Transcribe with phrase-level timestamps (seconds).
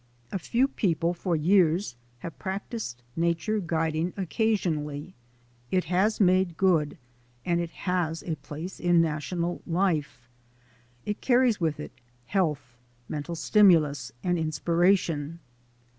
[0.31, 1.95] A few people for years
[2.25, 5.13] have practised nature guiding occasionally.
[5.69, 6.97] It has made good
[7.45, 10.27] and it has a place in national life.
[11.05, 11.91] It carries with it
[12.25, 12.77] health,
[13.07, 15.37] mental stimulus, and inspiration.